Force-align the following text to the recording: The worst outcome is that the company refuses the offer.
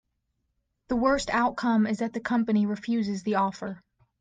The 0.87 0.95
worst 0.95 1.29
outcome 1.29 1.85
is 1.85 1.99
that 1.99 2.11
the 2.11 2.19
company 2.19 2.65
refuses 2.65 3.21
the 3.21 3.35
offer. 3.35 3.83